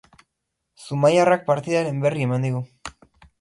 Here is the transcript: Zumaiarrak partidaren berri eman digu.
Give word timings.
Zumaiarrak 0.85 1.45
partidaren 1.51 2.01
berri 2.07 2.27
eman 2.29 2.49
digu. 2.49 2.65